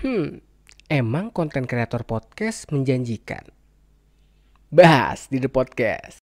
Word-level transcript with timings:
Hmm, 0.00 0.40
emang 0.88 1.28
konten 1.28 1.68
kreator 1.68 2.08
podcast 2.08 2.64
menjanjikan? 2.72 3.44
Bahas 4.72 5.28
di 5.28 5.36
The 5.36 5.52
Podcast. 5.52 6.24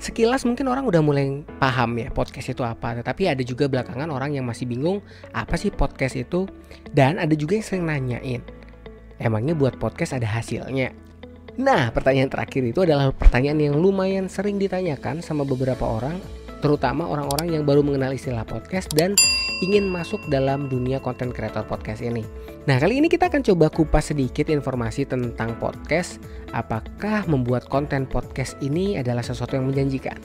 Sekilas 0.00 0.48
mungkin 0.48 0.72
orang 0.72 0.88
udah 0.88 1.04
mulai 1.04 1.44
paham 1.60 2.00
ya 2.00 2.08
podcast 2.08 2.56
itu 2.56 2.64
apa, 2.64 2.96
tetapi 3.04 3.28
ada 3.28 3.44
juga 3.44 3.68
belakangan 3.68 4.08
orang 4.08 4.40
yang 4.40 4.48
masih 4.48 4.64
bingung 4.64 5.04
apa 5.36 5.60
sih 5.60 5.68
podcast 5.68 6.16
itu 6.16 6.48
dan 6.96 7.20
ada 7.20 7.36
juga 7.36 7.60
yang 7.60 7.66
sering 7.68 7.84
nanyain, 7.84 8.40
emangnya 9.20 9.52
buat 9.52 9.76
podcast 9.76 10.16
ada 10.16 10.24
hasilnya? 10.24 10.96
Nah, 11.60 11.92
pertanyaan 11.92 12.32
terakhir 12.32 12.64
itu 12.64 12.80
adalah 12.80 13.12
pertanyaan 13.12 13.60
yang 13.60 13.76
lumayan 13.76 14.32
sering 14.32 14.56
ditanyakan 14.56 15.20
sama 15.20 15.44
beberapa 15.44 15.84
orang, 15.84 16.16
terutama 16.64 17.08
orang-orang 17.08 17.52
yang 17.52 17.62
baru 17.64 17.84
mengenal 17.84 18.12
istilah 18.16 18.44
podcast 18.48 18.88
dan 18.96 19.12
ingin 19.64 19.88
masuk 19.88 20.20
dalam 20.28 20.68
dunia 20.68 21.00
konten 21.00 21.32
kreator 21.32 21.64
podcast 21.64 22.04
ini. 22.04 22.24
Nah, 22.66 22.76
kali 22.82 22.98
ini 22.98 23.06
kita 23.06 23.30
akan 23.30 23.46
coba 23.46 23.70
kupas 23.70 24.10
sedikit 24.10 24.50
informasi 24.50 25.06
tentang 25.06 25.54
podcast. 25.56 26.18
Apakah 26.50 27.24
membuat 27.30 27.70
konten 27.70 28.04
podcast 28.04 28.58
ini 28.58 28.98
adalah 28.98 29.22
sesuatu 29.22 29.54
yang 29.54 29.70
menjanjikan? 29.70 30.18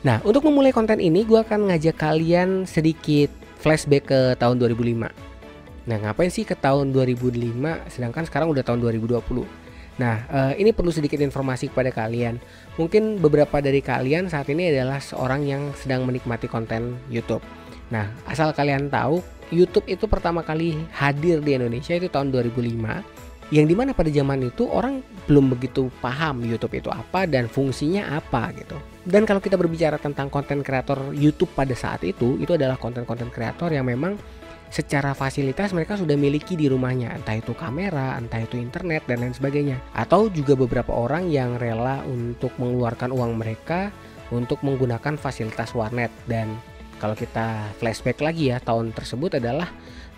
Nah, 0.00 0.20
untuk 0.24 0.48
memulai 0.48 0.72
konten 0.72 0.96
ini, 0.96 1.28
gue 1.28 1.40
akan 1.40 1.72
ngajak 1.72 1.96
kalian 2.00 2.64
sedikit 2.64 3.28
flashback 3.60 4.08
ke 4.08 4.20
tahun 4.40 4.56
2005. 4.60 5.12
Nah, 5.88 5.96
ngapain 5.96 6.32
sih 6.32 6.44
ke 6.44 6.56
tahun 6.56 6.92
2005 6.92 7.88
sedangkan 7.88 8.24
sekarang 8.28 8.48
udah 8.52 8.64
tahun 8.64 8.80
2020? 8.84 9.20
Nah, 10.00 10.24
uh, 10.32 10.52
ini 10.56 10.72
perlu 10.72 10.88
sedikit 10.88 11.20
informasi 11.20 11.68
kepada 11.68 11.92
kalian. 11.92 12.40
Mungkin 12.80 13.20
beberapa 13.20 13.60
dari 13.60 13.84
kalian 13.84 14.32
saat 14.32 14.48
ini 14.48 14.72
adalah 14.72 14.96
seorang 14.96 15.44
yang 15.44 15.76
sedang 15.76 16.08
menikmati 16.08 16.48
konten 16.48 16.96
YouTube. 17.12 17.44
Nah, 17.92 18.08
asal 18.24 18.56
kalian 18.56 18.88
tahu, 18.88 19.20
YouTube 19.52 19.84
itu 19.92 20.08
pertama 20.08 20.40
kali 20.40 20.80
hadir 20.96 21.44
di 21.44 21.52
Indonesia 21.52 21.92
itu 21.92 22.08
tahun 22.08 22.32
2005 22.32 23.20
yang 23.50 23.66
di 23.66 23.74
mana 23.74 23.90
pada 23.90 24.06
zaman 24.06 24.46
itu 24.46 24.62
orang 24.70 25.02
belum 25.26 25.50
begitu 25.50 25.90
paham 25.98 26.46
YouTube 26.46 26.78
itu 26.78 26.86
apa 26.86 27.26
dan 27.26 27.50
fungsinya 27.50 28.14
apa 28.14 28.54
gitu. 28.54 28.78
Dan 29.02 29.26
kalau 29.26 29.42
kita 29.42 29.58
berbicara 29.58 29.98
tentang 29.98 30.30
konten 30.30 30.62
kreator 30.62 31.10
YouTube 31.10 31.50
pada 31.52 31.74
saat 31.74 32.06
itu, 32.06 32.38
itu 32.38 32.54
adalah 32.54 32.78
konten-konten 32.78 33.26
kreator 33.28 33.74
yang 33.74 33.90
memang 33.90 34.14
secara 34.70 35.18
fasilitas 35.18 35.74
mereka 35.74 35.98
sudah 35.98 36.14
miliki 36.14 36.54
di 36.54 36.70
rumahnya, 36.70 37.18
entah 37.18 37.34
itu 37.34 37.52
kamera, 37.58 38.14
entah 38.16 38.38
itu 38.38 38.54
internet 38.54 39.02
dan 39.10 39.26
lain 39.26 39.34
sebagainya. 39.34 39.82
Atau 39.92 40.30
juga 40.30 40.54
beberapa 40.54 40.94
orang 40.94 41.26
yang 41.26 41.58
rela 41.58 42.06
untuk 42.06 42.54
mengeluarkan 42.56 43.10
uang 43.10 43.34
mereka 43.34 43.90
untuk 44.30 44.62
menggunakan 44.62 45.18
fasilitas 45.18 45.74
warnet. 45.74 46.14
Dan 46.24 46.54
kalau 47.02 47.18
kita 47.18 47.74
flashback 47.82 48.22
lagi 48.22 48.54
ya 48.54 48.62
tahun 48.62 48.94
tersebut 48.94 49.42
adalah 49.42 49.66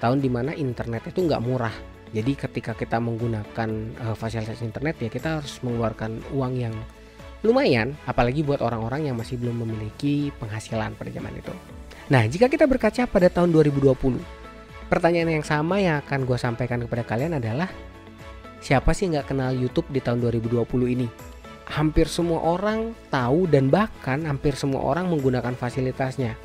tahun 0.05 0.21
di 0.21 0.29
mana 0.29 0.53
internet 0.53 1.09
itu 1.09 1.25
nggak 1.25 1.43
murah. 1.43 1.73
Jadi 2.13 2.37
ketika 2.37 2.77
kita 2.77 3.01
menggunakan 3.01 3.69
uh, 4.05 4.13
fasilitas 4.13 4.61
internet 4.61 5.01
ya 5.01 5.09
kita 5.09 5.41
harus 5.41 5.65
mengeluarkan 5.65 6.21
uang 6.37 6.55
yang 6.61 6.77
lumayan. 7.41 7.97
Apalagi 8.05 8.45
buat 8.45 8.61
orang-orang 8.61 9.09
yang 9.09 9.17
masih 9.17 9.41
belum 9.41 9.65
memiliki 9.65 10.29
penghasilan 10.37 10.93
pada 10.93 11.09
zaman 11.09 11.33
itu. 11.41 11.57
Nah 12.13 12.29
jika 12.29 12.53
kita 12.53 12.69
berkaca 12.69 13.09
pada 13.09 13.33
tahun 13.33 13.49
2020 13.57 14.42
pertanyaan 14.93 15.41
yang 15.41 15.47
sama 15.49 15.81
yang 15.81 16.05
akan 16.05 16.29
gue 16.29 16.37
sampaikan 16.37 16.85
kepada 16.85 17.01
kalian 17.01 17.41
adalah 17.41 17.73
siapa 18.61 18.93
sih 18.93 19.09
nggak 19.09 19.33
kenal 19.33 19.57
YouTube 19.57 19.89
di 19.89 20.05
tahun 20.05 20.21
2020 20.21 20.69
ini? 20.93 21.09
Hampir 21.65 22.13
semua 22.13 22.45
orang 22.45 22.93
tahu 23.09 23.49
dan 23.49 23.73
bahkan 23.73 24.21
hampir 24.29 24.53
semua 24.53 24.85
orang 24.85 25.09
menggunakan 25.09 25.57
fasilitasnya. 25.57 26.37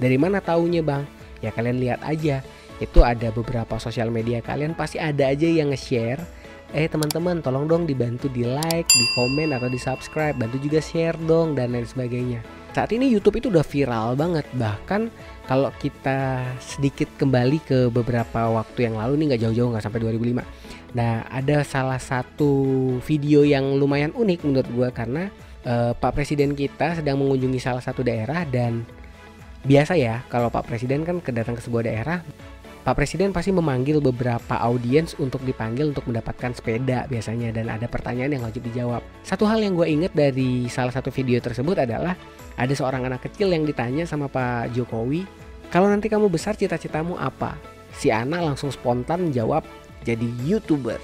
Dari 0.00 0.16
mana 0.16 0.40
taunya 0.40 0.80
bang? 0.80 1.04
Ya 1.44 1.52
kalian 1.52 1.84
lihat 1.84 2.00
aja. 2.08 2.40
Itu 2.80 3.04
ada 3.04 3.28
beberapa 3.28 3.76
sosial 3.76 4.08
media 4.08 4.40
kalian 4.40 4.72
pasti 4.72 4.96
ada 4.96 5.28
aja 5.28 5.44
yang 5.44 5.76
nge-share. 5.76 6.24
Eh 6.72 6.88
teman-teman 6.88 7.44
tolong 7.44 7.68
dong 7.68 7.84
dibantu 7.84 8.32
di 8.32 8.48
like, 8.48 8.88
di 8.88 9.06
komen 9.12 9.52
atau 9.52 9.68
di 9.68 9.76
subscribe. 9.76 10.32
Bantu 10.40 10.56
juga 10.64 10.80
share 10.80 11.20
dong 11.28 11.52
dan 11.52 11.76
lain 11.76 11.84
sebagainya 11.84 12.61
saat 12.72 12.90
ini 12.96 13.08
YouTube 13.12 13.38
itu 13.38 13.52
udah 13.52 13.64
viral 13.64 14.16
banget. 14.16 14.48
Bahkan 14.56 15.12
kalau 15.46 15.68
kita 15.76 16.48
sedikit 16.62 17.10
kembali 17.18 17.58
ke 17.66 17.78
beberapa 17.90 18.48
waktu 18.54 18.88
yang 18.88 18.96
lalu 18.96 19.20
nih 19.20 19.26
nggak 19.34 19.42
jauh-jauh 19.44 19.70
nggak 19.74 19.84
sampai 19.84 20.00
2005 20.00 20.96
nah 20.96 21.24
ada 21.28 21.60
salah 21.66 21.98
satu 21.98 22.52
video 23.02 23.42
yang 23.42 23.76
lumayan 23.76 24.12
unik 24.14 24.40
menurut 24.44 24.68
gue 24.68 24.88
karena 24.92 25.28
uh, 25.68 25.92
Pak 25.96 26.12
Presiden 26.14 26.52
kita 26.54 27.00
sedang 27.00 27.18
mengunjungi 27.18 27.58
salah 27.58 27.82
satu 27.82 28.04
daerah 28.04 28.44
dan 28.46 28.84
biasa 29.64 29.98
ya 29.98 30.24
kalau 30.28 30.52
Pak 30.52 30.68
Presiden 30.68 31.04
kan 31.04 31.18
kedatang 31.18 31.58
ke 31.58 31.62
sebuah 31.64 31.84
daerah 31.88 32.18
Pak 32.82 32.98
Presiden 32.98 33.30
pasti 33.30 33.54
memanggil 33.54 34.02
beberapa 34.02 34.58
audiens 34.58 35.14
untuk 35.22 35.46
dipanggil 35.46 35.94
untuk 35.94 36.02
mendapatkan 36.10 36.50
sepeda 36.50 37.06
biasanya 37.06 37.54
dan 37.54 37.70
ada 37.70 37.86
pertanyaan 37.86 38.34
yang 38.34 38.42
wajib 38.42 38.66
dijawab. 38.66 39.06
Satu 39.22 39.46
hal 39.46 39.62
yang 39.62 39.78
gue 39.78 39.86
inget 39.86 40.10
dari 40.10 40.66
salah 40.66 40.90
satu 40.90 41.14
video 41.14 41.38
tersebut 41.38 41.78
adalah 41.78 42.18
ada 42.58 42.74
seorang 42.74 43.06
anak 43.06 43.30
kecil 43.30 43.54
yang 43.54 43.62
ditanya 43.62 44.02
sama 44.02 44.26
Pak 44.26 44.74
Jokowi, 44.74 45.22
kalau 45.70 45.86
nanti 45.86 46.10
kamu 46.10 46.26
besar 46.26 46.58
cita-citamu 46.58 47.14
apa? 47.22 47.54
Si 47.94 48.10
anak 48.10 48.42
langsung 48.42 48.74
spontan 48.74 49.30
jawab 49.30 49.62
jadi 50.02 50.26
youtuber. 50.42 50.98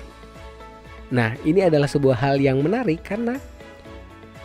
Nah 1.15 1.39
ini 1.47 1.63
adalah 1.63 1.87
sebuah 1.87 2.19
hal 2.19 2.43
yang 2.43 2.59
menarik 2.59 3.07
karena 3.07 3.39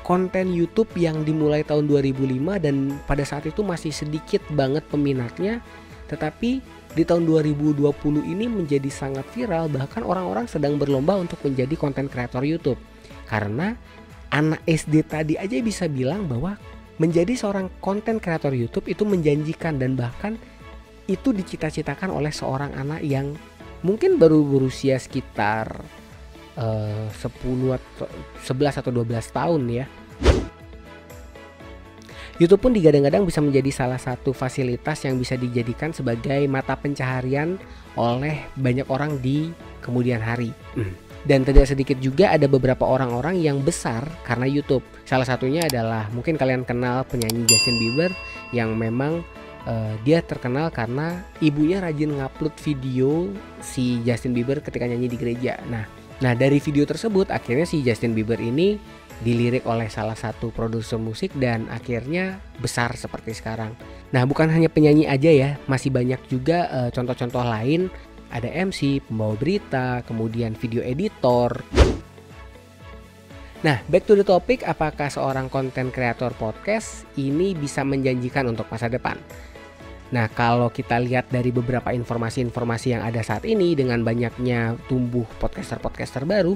konten 0.05 0.53
YouTube 0.53 0.94
yang 1.01 1.25
dimulai 1.25 1.65
tahun 1.65 1.89
2005 1.89 2.29
dan 2.61 2.94
pada 3.09 3.25
saat 3.25 3.50
itu 3.50 3.65
masih 3.65 3.89
sedikit 3.89 4.45
banget 4.53 4.85
peminatnya 4.85 5.65
tetapi 6.11 6.61
di 6.93 7.01
tahun 7.01 7.25
2020 7.25 7.81
ini 8.21 8.45
menjadi 8.45 8.89
sangat 8.89 9.25
viral 9.33 9.65
bahkan 9.69 10.05
orang-orang 10.05 10.45
sedang 10.45 10.77
berlomba 10.77 11.17
untuk 11.17 11.41
menjadi 11.41 11.73
konten 11.73 12.05
kreator 12.05 12.45
YouTube. 12.45 12.77
Karena 13.25 13.73
anak 14.29 14.61
SD 14.69 15.05
tadi 15.09 15.33
aja 15.37 15.57
bisa 15.61 15.89
bilang 15.89 16.29
bahwa 16.29 16.53
menjadi 17.01 17.33
seorang 17.33 17.73
konten 17.81 18.21
kreator 18.21 18.53
YouTube 18.53 18.85
itu 18.85 19.01
menjanjikan 19.05 19.81
dan 19.81 19.97
bahkan 19.97 20.37
itu 21.09 21.33
dicita-citakan 21.33 22.13
oleh 22.13 22.29
seorang 22.29 22.77
anak 22.77 23.01
yang 23.01 23.33
mungkin 23.83 24.21
baru 24.21 24.45
berusia 24.45 24.95
sekitar 25.01 25.83
uh, 26.55 27.09
10 27.09 27.75
atau 27.75 28.07
11 28.45 28.79
atau 28.79 28.91
12 28.93 29.09
tahun 29.33 29.61
ya 29.67 29.85
YouTube 32.43 32.67
pun 32.67 32.75
digadang-gadang 32.75 33.23
bisa 33.23 33.39
menjadi 33.39 33.71
salah 33.71 33.95
satu 33.95 34.35
fasilitas 34.35 35.07
yang 35.07 35.15
bisa 35.15 35.39
dijadikan 35.39 35.95
sebagai 35.95 36.43
mata 36.51 36.75
pencaharian 36.75 37.55
oleh 37.95 38.43
banyak 38.59 38.83
orang 38.91 39.15
di 39.23 39.55
kemudian 39.79 40.19
hari. 40.19 40.51
Hmm. 40.75 40.91
Dan 41.23 41.47
tidak 41.47 41.71
sedikit 41.71 41.95
juga 42.03 42.35
ada 42.35 42.51
beberapa 42.51 42.83
orang-orang 42.83 43.39
yang 43.39 43.63
besar 43.63 44.03
karena 44.27 44.43
YouTube. 44.43 44.83
Salah 45.07 45.23
satunya 45.23 45.63
adalah 45.71 46.11
mungkin 46.11 46.35
kalian 46.35 46.67
kenal 46.67 47.07
penyanyi 47.07 47.47
Justin 47.47 47.79
Bieber 47.79 48.11
yang 48.51 48.75
memang 48.75 49.23
uh, 49.63 49.95
dia 50.03 50.19
terkenal 50.19 50.67
karena 50.67 51.23
ibunya 51.39 51.79
rajin 51.79 52.19
ngupload 52.19 52.59
video 52.59 53.31
si 53.63 54.03
Justin 54.03 54.35
Bieber 54.35 54.59
ketika 54.59 54.83
nyanyi 54.83 55.07
di 55.07 55.15
gereja. 55.15 55.63
Nah, 55.71 55.87
nah 56.19 56.35
dari 56.35 56.59
video 56.59 56.83
tersebut 56.83 57.31
akhirnya 57.31 57.63
si 57.63 57.79
Justin 57.87 58.11
Bieber 58.11 58.43
ini 58.43 58.75
dilirik 59.22 59.69
oleh 59.69 59.91
salah 59.91 60.18
satu 60.18 60.50
produser 60.50 60.97
musik 60.97 61.29
dan 61.38 61.69
akhirnya 61.69 62.41
besar 62.57 62.97
seperti 62.97 63.38
sekarang. 63.38 63.78
Nah, 64.09 64.25
bukan 64.25 64.50
hanya 64.50 64.72
penyanyi 64.72 65.06
aja 65.06 65.29
ya, 65.29 65.50
masih 65.69 65.94
banyak 65.94 66.19
juga 66.25 66.69
eh, 66.69 66.90
contoh-contoh 66.90 67.44
uh, 67.44 67.51
lain. 67.59 67.94
Ada 68.34 68.50
MC, 68.50 69.06
pembawa 69.06 69.38
berita, 69.38 70.01
kemudian 70.09 70.57
video 70.57 70.81
editor. 70.81 71.62
Nah, 73.63 73.79
back 73.88 74.03
to 74.09 74.18
the 74.18 74.25
topic, 74.28 74.66
apakah 74.66 75.07
seorang 75.07 75.47
konten 75.47 75.88
kreator 75.94 76.35
podcast 76.35 77.07
ini 77.16 77.56
bisa 77.56 77.85
menjanjikan 77.85 78.50
untuk 78.50 78.68
masa 78.68 78.91
depan? 78.91 79.16
Nah, 80.13 80.29
kalau 80.29 80.69
kita 80.69 81.01
lihat 81.01 81.33
dari 81.33 81.50
beberapa 81.50 81.89
informasi-informasi 81.89 82.94
yang 82.94 83.01
ada 83.01 83.25
saat 83.25 83.50
ini 83.50 83.74
dengan 83.74 84.06
banyaknya 84.06 84.77
tumbuh 84.86 85.25
podcaster-podcaster 85.42 86.24
baru, 86.30 86.54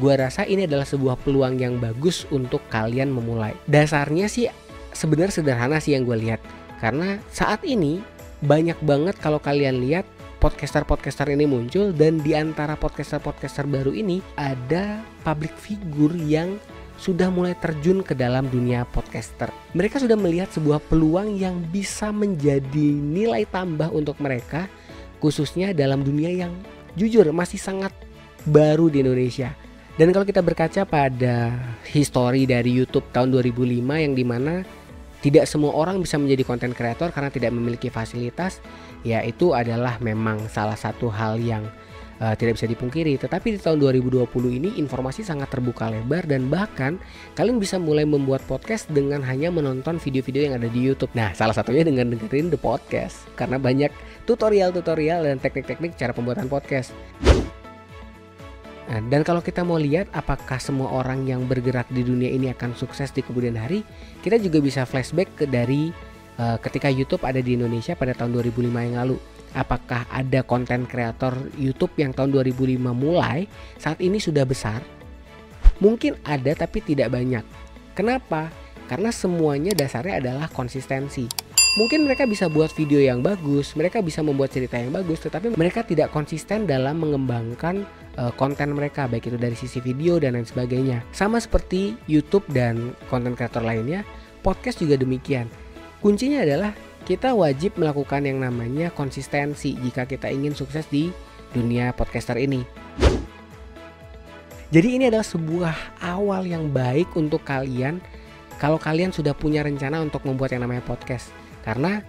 Gua 0.00 0.16
rasa 0.16 0.48
ini 0.48 0.64
adalah 0.64 0.88
sebuah 0.88 1.20
peluang 1.20 1.60
yang 1.60 1.76
bagus 1.76 2.24
untuk 2.32 2.64
kalian 2.72 3.12
memulai. 3.12 3.52
Dasarnya 3.68 4.24
sih 4.24 4.48
sebenarnya 4.96 5.36
sederhana 5.36 5.76
sih 5.84 5.92
yang 5.92 6.08
gue 6.08 6.16
lihat. 6.16 6.40
Karena 6.80 7.20
saat 7.28 7.60
ini 7.68 8.00
banyak 8.40 8.80
banget 8.80 9.20
kalau 9.20 9.36
kalian 9.36 9.84
lihat 9.84 10.08
podcaster-podcaster 10.40 11.28
ini 11.30 11.44
muncul 11.44 11.92
dan 11.92 12.18
di 12.24 12.32
antara 12.32 12.74
podcaster-podcaster 12.74 13.68
baru 13.68 13.92
ini 13.92 14.24
ada 14.34 15.04
public 15.22 15.52
figure 15.60 16.16
yang 16.16 16.56
sudah 17.02 17.34
mulai 17.34 17.58
terjun 17.58 17.98
ke 18.06 18.14
dalam 18.14 18.46
dunia 18.46 18.86
podcaster. 18.86 19.50
Mereka 19.74 19.98
sudah 19.98 20.14
melihat 20.14 20.54
sebuah 20.54 20.78
peluang 20.86 21.34
yang 21.34 21.58
bisa 21.74 22.14
menjadi 22.14 22.94
nilai 22.94 23.42
tambah 23.50 23.90
untuk 23.90 24.22
mereka 24.22 24.70
khususnya 25.18 25.74
dalam 25.74 26.06
dunia 26.06 26.30
yang 26.30 26.54
jujur 26.94 27.26
masih 27.34 27.58
sangat 27.58 27.90
baru 28.46 28.86
di 28.86 29.02
Indonesia. 29.02 29.50
Dan 29.98 30.14
kalau 30.14 30.22
kita 30.22 30.46
berkaca 30.46 30.86
pada 30.86 31.52
histori 31.90 32.46
dari 32.46 32.70
YouTube 32.70 33.10
tahun 33.10 33.34
2005 33.34 33.82
yang 33.82 34.14
di 34.14 34.24
mana 34.24 34.62
tidak 35.22 35.46
semua 35.50 35.74
orang 35.74 35.98
bisa 36.02 36.18
menjadi 36.22 36.42
konten 36.46 36.70
kreator 36.70 37.10
karena 37.10 37.30
tidak 37.30 37.50
memiliki 37.54 37.90
fasilitas 37.90 38.58
ya 39.06 39.22
itu 39.22 39.54
adalah 39.54 39.98
memang 40.02 40.50
salah 40.50 40.74
satu 40.74 41.10
hal 41.10 41.38
yang 41.38 41.66
uh, 42.20 42.34
tidak 42.36 42.60
bisa 42.60 42.66
dipungkiri. 42.68 43.16
Tetapi 43.16 43.56
di 43.56 43.58
tahun 43.62 43.80
2020 43.80 44.26
ini 44.52 44.76
informasi 44.82 45.24
sangat 45.24 45.48
terbuka 45.48 45.88
lebar 45.88 46.26
dan 46.28 46.50
bahkan 46.50 47.00
kalian 47.38 47.56
bisa 47.62 47.80
mulai 47.80 48.04
membuat 48.04 48.44
podcast 48.44 48.90
dengan 48.92 49.24
hanya 49.24 49.48
menonton 49.48 49.96
video-video 50.02 50.50
yang 50.50 50.54
ada 50.60 50.68
di 50.68 50.80
YouTube. 50.82 51.14
Nah, 51.16 51.32
salah 51.32 51.56
satunya 51.56 51.86
dengan 51.86 52.12
dengerin 52.12 52.52
the 52.52 52.60
podcast 52.60 53.24
karena 53.38 53.56
banyak 53.56 53.94
tutorial-tutorial 54.28 55.24
dan 55.24 55.36
teknik-teknik 55.40 55.96
cara 55.96 56.12
pembuatan 56.12 56.50
podcast. 56.50 56.92
Nah, 58.92 59.00
dan 59.08 59.22
kalau 59.22 59.40
kita 59.40 59.62
mau 59.62 59.78
lihat 59.78 60.10
apakah 60.12 60.58
semua 60.58 60.90
orang 60.90 61.24
yang 61.24 61.46
bergerak 61.46 61.88
di 61.88 62.02
dunia 62.04 62.28
ini 62.28 62.50
akan 62.50 62.74
sukses 62.74 63.14
di 63.14 63.22
kemudian 63.24 63.56
hari, 63.56 63.86
kita 64.20 64.36
juga 64.36 64.58
bisa 64.58 64.82
flashback 64.82 65.32
ke 65.38 65.44
dari 65.46 65.94
uh, 66.36 66.58
ketika 66.60 66.92
YouTube 66.92 67.22
ada 67.22 67.38
di 67.38 67.54
Indonesia 67.56 67.94
pada 67.96 68.12
tahun 68.12 68.36
2005 68.36 68.68
yang 68.68 68.96
lalu 69.00 69.16
apakah 69.52 70.08
ada 70.08 70.40
konten 70.44 70.84
kreator 70.88 71.36
YouTube 71.56 71.96
yang 72.00 72.12
tahun 72.12 72.32
2005 72.32 72.78
mulai 72.92 73.48
saat 73.76 74.00
ini 74.00 74.18
sudah 74.20 74.44
besar? 74.48 74.80
Mungkin 75.80 76.20
ada 76.24 76.52
tapi 76.54 76.84
tidak 76.84 77.12
banyak. 77.12 77.44
Kenapa? 77.92 78.48
Karena 78.88 79.08
semuanya 79.12 79.72
dasarnya 79.72 80.20
adalah 80.20 80.46
konsistensi. 80.52 81.28
Mungkin 81.72 82.04
mereka 82.04 82.28
bisa 82.28 82.52
buat 82.52 82.68
video 82.76 83.00
yang 83.00 83.24
bagus, 83.24 83.72
mereka 83.72 84.04
bisa 84.04 84.20
membuat 84.20 84.52
cerita 84.52 84.76
yang 84.76 84.92
bagus, 84.92 85.24
tetapi 85.24 85.56
mereka 85.56 85.80
tidak 85.80 86.12
konsisten 86.12 86.68
dalam 86.68 87.00
mengembangkan 87.00 87.88
uh, 88.20 88.28
konten 88.36 88.76
mereka, 88.76 89.08
baik 89.08 89.32
itu 89.32 89.40
dari 89.40 89.56
sisi 89.56 89.80
video 89.80 90.20
dan 90.20 90.36
lain 90.36 90.44
sebagainya. 90.44 91.00
Sama 91.16 91.40
seperti 91.40 91.96
YouTube 92.04 92.44
dan 92.52 92.92
konten 93.08 93.32
kreator 93.32 93.64
lainnya, 93.64 94.04
podcast 94.44 94.84
juga 94.84 95.00
demikian. 95.00 95.48
Kuncinya 96.04 96.44
adalah 96.44 96.76
kita 97.02 97.34
wajib 97.34 97.76
melakukan 97.78 98.22
yang 98.22 98.38
namanya 98.38 98.94
konsistensi 98.94 99.74
jika 99.74 100.06
kita 100.06 100.30
ingin 100.30 100.54
sukses 100.54 100.86
di 100.86 101.10
dunia 101.50 101.90
podcaster 101.92 102.38
ini. 102.38 102.62
Jadi 104.72 104.88
ini 104.96 105.04
adalah 105.12 105.26
sebuah 105.26 106.00
awal 106.00 106.48
yang 106.48 106.72
baik 106.72 107.12
untuk 107.12 107.44
kalian 107.44 108.00
kalau 108.56 108.80
kalian 108.80 109.12
sudah 109.12 109.36
punya 109.36 109.60
rencana 109.60 110.00
untuk 110.00 110.24
membuat 110.24 110.56
yang 110.56 110.64
namanya 110.64 110.80
podcast. 110.86 111.28
Karena 111.60 112.00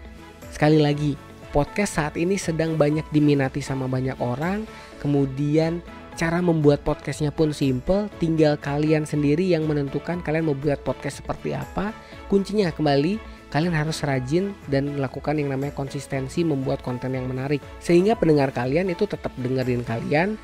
sekali 0.47 0.79
lagi, 0.79 1.19
podcast 1.51 1.99
saat 1.99 2.15
ini 2.15 2.39
sedang 2.39 2.79
banyak 2.79 3.03
diminati 3.11 3.59
sama 3.59 3.91
banyak 3.91 4.15
orang, 4.23 4.63
kemudian 5.03 5.83
cara 6.13 6.39
membuat 6.39 6.85
podcastnya 6.85 7.33
pun 7.33 7.51
simple, 7.51 8.07
tinggal 8.21 8.55
kalian 8.61 9.03
sendiri 9.03 9.43
yang 9.43 9.65
menentukan 9.65 10.21
kalian 10.21 10.45
mau 10.47 10.55
buat 10.55 10.79
podcast 10.85 11.25
seperti 11.25 11.57
apa. 11.57 11.91
Kuncinya 12.29 12.69
kembali 12.69 13.32
kalian 13.53 13.77
harus 13.77 14.01
rajin 14.01 14.57
dan 14.65 14.97
melakukan 14.97 15.37
yang 15.37 15.53
namanya 15.53 15.77
konsistensi 15.77 16.41
membuat 16.41 16.81
konten 16.81 17.13
yang 17.13 17.29
menarik. 17.29 17.61
Sehingga 17.77 18.17
pendengar 18.17 18.49
kalian 18.49 18.89
itu 18.89 19.05
tetap 19.05 19.29
dengerin 19.37 19.85
kalian. 19.85 20.41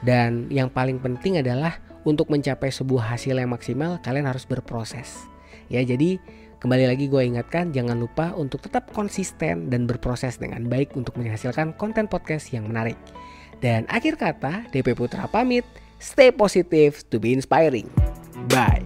Dan 0.00 0.48
yang 0.48 0.72
paling 0.72 0.96
penting 0.96 1.44
adalah 1.44 1.76
untuk 2.08 2.32
mencapai 2.32 2.72
sebuah 2.72 3.12
hasil 3.12 3.36
yang 3.36 3.52
maksimal 3.52 4.00
kalian 4.00 4.24
harus 4.24 4.48
berproses. 4.48 5.28
Ya 5.68 5.84
jadi 5.84 6.16
kembali 6.64 6.88
lagi 6.88 7.12
gue 7.12 7.20
ingatkan 7.20 7.76
jangan 7.76 8.00
lupa 8.00 8.32
untuk 8.32 8.64
tetap 8.64 8.88
konsisten 8.96 9.68
dan 9.68 9.84
berproses 9.84 10.40
dengan 10.40 10.64
baik 10.64 10.96
untuk 10.96 11.18
menghasilkan 11.20 11.76
konten 11.76 12.08
podcast 12.08 12.48
yang 12.56 12.64
menarik. 12.64 12.96
Dan 13.60 13.84
akhir 13.92 14.16
kata 14.16 14.72
DP 14.72 14.96
Putra 14.96 15.28
pamit. 15.28 15.66
Stay 15.96 16.28
positive 16.28 17.04
to 17.08 17.16
be 17.16 17.32
inspiring. 17.32 17.88
Bye 18.52 18.85